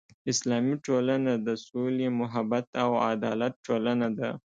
[0.31, 4.29] اسلامي ټولنه د سولې، محبت او عدالت ټولنه ده.